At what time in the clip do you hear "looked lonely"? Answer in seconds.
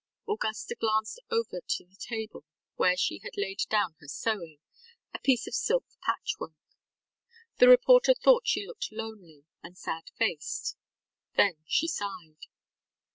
8.65-9.43